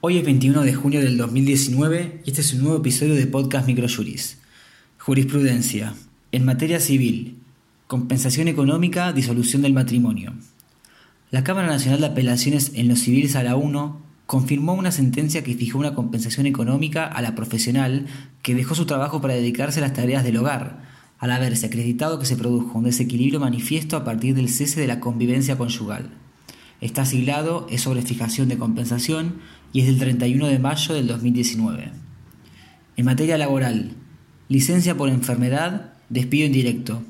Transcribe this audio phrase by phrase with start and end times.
[0.00, 3.66] Hoy es 21 de junio del 2019 y este es un nuevo episodio de Podcast
[3.66, 4.38] Microjuris.
[4.96, 5.92] Jurisprudencia.
[6.30, 7.38] En materia civil.
[7.88, 10.34] Compensación económica, disolución del matrimonio.
[11.32, 15.56] La Cámara Nacional de Apelaciones en los Civiles a la 1 confirmó una sentencia que
[15.56, 18.06] fijó una compensación económica a la profesional
[18.42, 20.80] que dejó su trabajo para dedicarse a las tareas del hogar,
[21.18, 25.00] al haberse acreditado que se produjo un desequilibrio manifiesto a partir del cese de la
[25.00, 26.12] convivencia conyugal.
[26.80, 29.40] Está siglado, es sobre fijación de compensación
[29.72, 31.90] y es del 31 de mayo del 2019.
[32.96, 33.92] En materia laboral,
[34.48, 37.02] licencia por enfermedad, despido indirecto.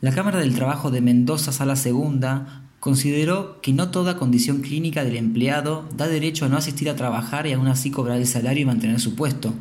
[0.00, 5.16] La Cámara del Trabajo de Mendoza Sala Segunda consideró que no toda condición clínica del
[5.16, 8.66] empleado da derecho a no asistir a trabajar y aún así cobrar el salario y
[8.66, 9.52] mantener su puesto,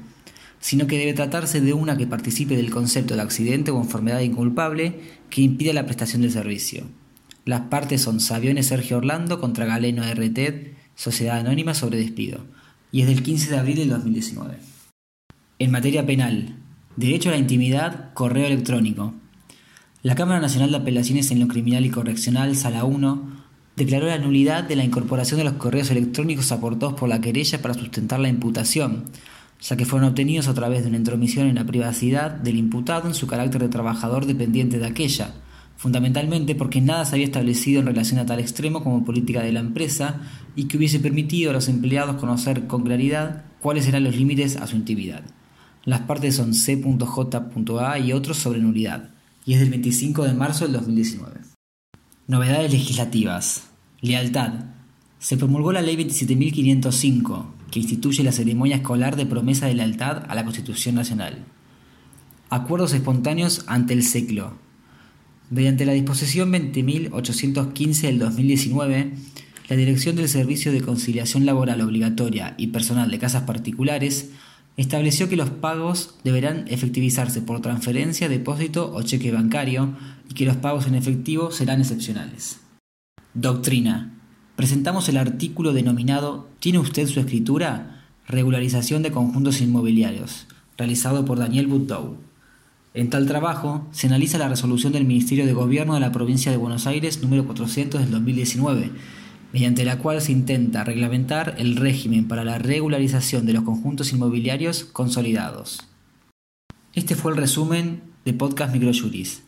[0.60, 4.99] sino que debe tratarse de una que participe del concepto de accidente o enfermedad inculpable
[5.32, 6.85] que impide la prestación del servicio.
[7.45, 12.44] Las partes son Saviones Sergio Orlando contra Galeno RT, Sociedad Anónima sobre despido,
[12.91, 14.58] y es del 15 de abril del 2019.
[15.60, 16.55] En materia penal,
[16.96, 19.13] derecho a la intimidad, correo electrónico.
[20.01, 23.43] La Cámara Nacional de Apelaciones en lo Criminal y Correccional, Sala 1,
[23.76, 27.76] declaró la nulidad de la incorporación de los correos electrónicos aportados por la querella para
[27.76, 29.05] sustentar la imputación,
[29.62, 33.13] ya que fueron obtenidos a través de una intromisión en la privacidad del imputado en
[33.13, 35.35] su carácter de trabajador dependiente de aquella,
[35.86, 39.60] fundamentalmente porque nada se había establecido en relación a tal extremo como política de la
[39.60, 40.20] empresa
[40.55, 44.66] y que hubiese permitido a los empleados conocer con claridad cuáles eran los límites a
[44.66, 45.22] su intimidad.
[45.84, 49.12] Las partes son C.J.A y otros sobre nulidad,
[49.46, 51.41] y es del 25 de marzo del 2019.
[52.26, 53.68] Novedades legislativas.
[54.02, 54.54] Lealtad.
[55.20, 60.34] Se promulgó la Ley 27.505, que instituye la ceremonia escolar de promesa de lealtad a
[60.34, 61.46] la Constitución Nacional.
[62.50, 64.65] Acuerdos espontáneos ante el seclo.
[65.50, 69.13] Mediante la disposición 20.815 del 2019,
[69.69, 74.31] la Dirección del Servicio de Conciliación Laboral Obligatoria y Personal de Casas Particulares
[74.78, 79.95] estableció que los pagos deberán efectivizarse por transferencia, depósito o cheque bancario
[80.29, 82.59] y que los pagos en efectivo serán excepcionales.
[83.33, 84.12] Doctrina.
[84.56, 88.06] Presentamos el artículo denominado ¿Tiene usted su escritura?
[88.27, 92.17] Regularización de conjuntos inmobiliarios, realizado por Daniel Buddow.
[92.95, 96.57] En tal trabajo se analiza la resolución del Ministerio de Gobierno de la Provincia de
[96.57, 98.89] Buenos Aires número 400 del 2019,
[99.51, 104.85] mediante la cual se intenta reglamentar el régimen para la regularización de los conjuntos inmobiliarios
[104.85, 105.85] consolidados.
[106.94, 109.44] Este fue el resumen de Podcast Microjuris.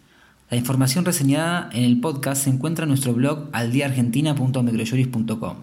[0.49, 5.55] La información reseñada en el podcast se encuentra en nuestro blog aldiaargentina.microjuris.com.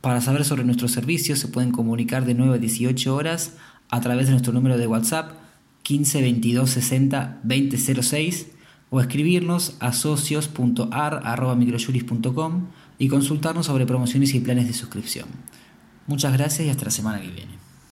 [0.00, 3.56] Para saber sobre nuestros servicios se pueden comunicar de 9 a 18 horas
[3.90, 5.49] a través de nuestro número de WhatsApp
[5.90, 8.46] 15 22 60 20 06
[8.90, 12.66] o escribirnos a socios.ar.microjuris.com
[13.00, 15.26] y consultarnos sobre promociones y planes de suscripción.
[16.06, 17.59] Muchas gracias y hasta la semana que viene.